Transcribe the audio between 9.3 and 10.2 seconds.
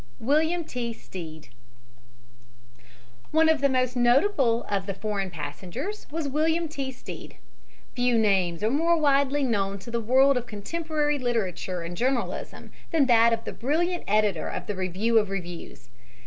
known to the